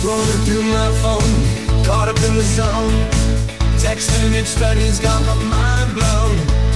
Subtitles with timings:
[0.00, 2.90] Scrolling through my phone, caught up in the zone.
[3.76, 6.69] Texting each study's got my mind blown.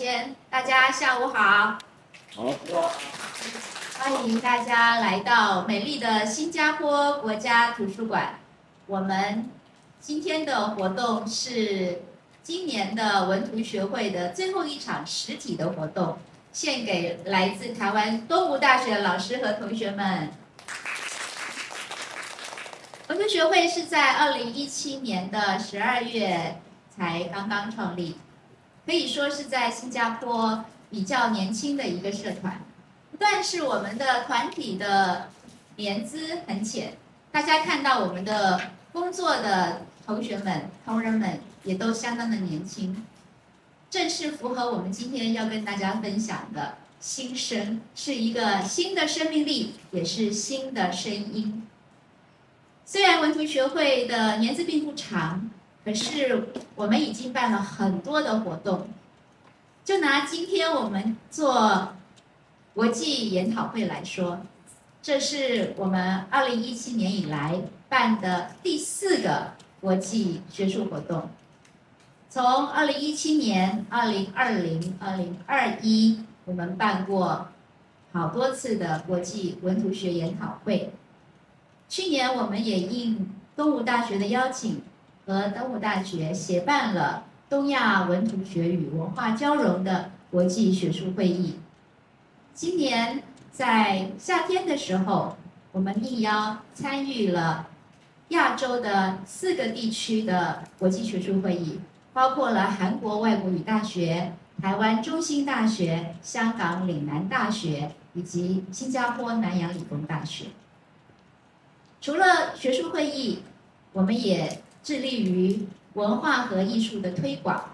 [0.00, 1.78] 司仪小千，大家下午好，
[2.34, 2.92] 好，
[3.98, 8.40] 欢迎大家来到美丽的新加坡国家图书馆。
[8.86, 9.50] 我们
[10.00, 12.00] 今天的活动是
[12.42, 16.16] 今年的文图学会的最后一场实体的活动，
[16.50, 20.30] 献给来自台湾东吴大学的老师和同学们。
[23.08, 26.58] 文图学会是在二零一七年的十二月
[26.96, 28.16] 才刚刚创立，
[28.86, 32.60] 可以说是在新加坡比较年轻的一个社团。
[33.18, 35.28] 但是我们的团体的
[35.76, 36.96] 年资很浅，
[37.30, 38.60] 大家看到我们的
[38.92, 43.04] 工作的同学们、同仁们也都相当的年轻，
[43.90, 51.66] 正是符合我们今天要跟大家分享的新生，是一个新的生命力，也是新的声音。
[52.84, 55.50] 虽然文图学会的年资并不长，
[55.84, 58.88] 可是我们已经办了很多的活动。
[59.84, 61.94] 就拿今天我们做
[62.74, 64.40] 国际研讨会来说，
[65.02, 71.28] 这是我们二零一七年以来办的第四个国际学术活动。
[72.28, 77.48] 从二零一七年、二零二零、二零二一，我们办过
[78.12, 80.92] 好多次的国际文图学研讨会。
[81.88, 84.80] 去年我们也应东吴大学的邀请，
[85.30, 91.60] 和东吴大学协办了东亚文图学与文化交融的国际学术会议。
[92.52, 95.36] 今年在夏天的时候，
[95.70, 97.68] 我们应邀参与了
[98.30, 101.78] 亚洲的四个地区的国际学术会议，
[102.12, 110.46] 包括了韩国外国语大学、台湾中兴大学、香港岭南大学以及新加坡南洋理工大学。
[112.00, 113.44] 除了学术会议，
[113.92, 117.70] 我们也致力于文化和艺术的推广。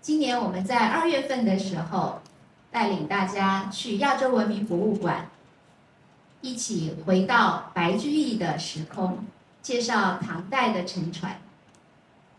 [0.00, 2.20] 今年我们在二月份的时候，
[2.70, 5.28] 带领大家去亚洲文明博物馆，
[6.40, 9.18] 一起回到白居易的时空，
[9.60, 11.38] 介绍唐代的沉船。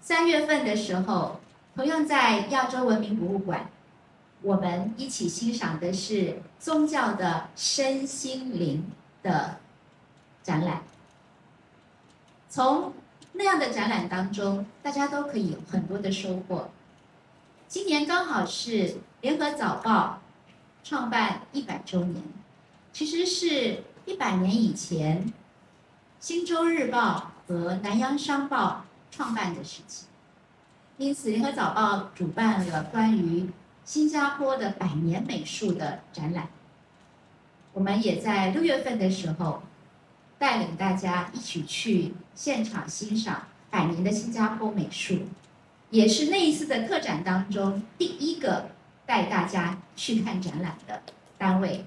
[0.00, 1.40] 三月份的时候，
[1.74, 3.68] 同样在亚洲文明博物馆，
[4.42, 8.90] 我们一起欣赏的是宗教的身心灵
[9.22, 9.56] 的
[10.42, 10.82] 展览。
[12.48, 12.92] 从
[13.38, 16.70] 那样的展览当中，大家都可以有很多的收获。
[17.68, 20.20] 今年刚好是联合早报
[20.82, 22.20] 创办一百周年，
[22.92, 25.32] 其实是一百年以前
[26.18, 30.06] 新洲日报和南洋商报创办的时期。
[30.96, 33.48] 因此，联合早报主办了关于
[33.84, 36.48] 新加坡的百年美术的展览。
[37.72, 39.62] 我们也在六月份的时候，
[40.38, 45.18] 带领大家一起去现场欣赏百年的新加坡美术，
[45.90, 48.70] 也是那一次的特展当中第一个
[49.04, 51.02] 带大家去看展览的
[51.36, 51.84] 单位。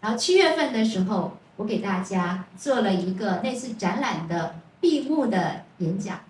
[0.00, 6.20] 然后七月份的时候，我给大家做了一个那次展览的闭幕的演讲，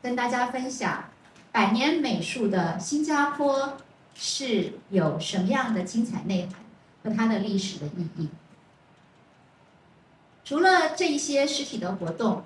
[0.00, 1.04] 跟大家分享
[1.50, 3.76] 百年美术的新加坡
[4.14, 6.54] 是有什么样的精彩内涵
[7.02, 8.28] 和它的历史的意义。
[10.48, 12.42] 除了这一些实体的活动，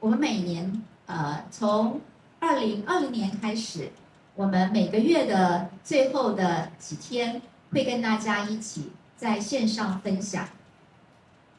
[0.00, 2.00] 我们每年呃从
[2.40, 3.92] 二零二零年开始，
[4.34, 7.40] 我们每个月的最后的几天
[7.70, 10.48] 会跟大家一起在线上分享，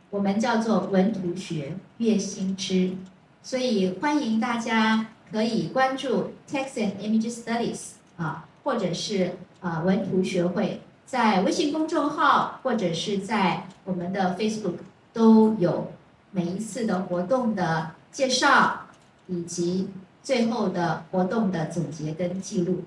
[0.09, 2.97] 我们叫做文图学月新知，
[3.41, 14.79] 所以欢迎大家可以关注 Text and Image Studies 啊，或者是呃文图学会，在微信公众号或者是在我们的 Facebook
[15.13, 15.91] 都有
[16.31, 18.81] 每一次的活动的介绍，
[19.27, 19.89] 以及
[20.23, 22.83] 最后的活动的总结跟记录。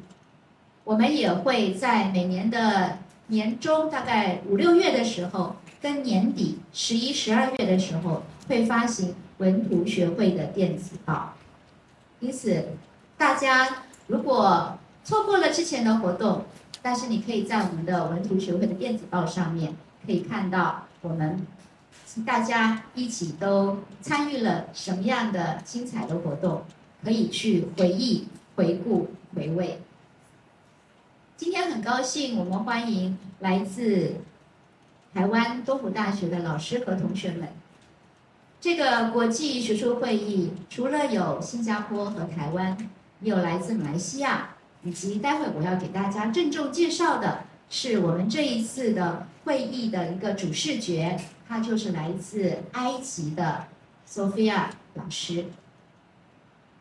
[0.84, 2.98] 我们也会在每年的
[3.28, 11.34] 年中大概五六月的时候，跟年底十一、十二月的时候会发行文图学会的电子报。
[12.20, 12.68] 因此，
[13.16, 16.44] 大家如果错过了之前的活动，
[16.82, 21.46] 但是你可以在我们的文图学会的电子报上面可以看到我们
[22.26, 26.62] 大家一起都参与了什么样的精彩的活动，
[27.02, 29.80] 可以去回忆、回顾、回味。
[31.36, 34.16] 今天很高兴，我们欢迎来自
[35.14, 37.48] 台湾东湖大学的老师和同学们。
[38.60, 42.76] 这个国际学术会议除了有新加坡和台湾，
[43.20, 44.50] 也有来自马来西亚，
[44.84, 51.18] 以及待会我要给大家郑重介绍的是我们这一次的会议的一个主视觉，
[51.52, 53.66] 他就是来自埃及的
[54.08, 55.44] Sophia 老师。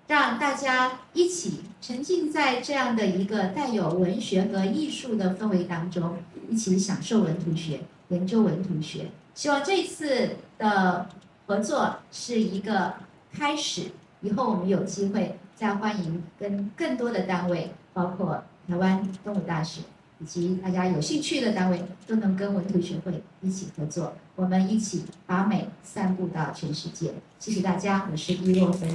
[0.07, 6.17] 让大家一起沉浸在这样的一个带有文学和艺术的氛围当中，
[6.49, 9.11] 一起享受文图学，研究文图学。
[9.35, 11.09] 希望这次的
[11.45, 12.93] 合作是一个
[13.33, 13.91] 开始，
[14.21, 19.81] 以后我们有机会再欢迎跟更多的单位，包括台湾动物大学
[20.21, 27.11] 以及大家有兴趣的单位，都能跟文图学会一起合作，我们一起把美散布到全世界。
[27.39, 28.87] 谢谢大家，我是伊若芬。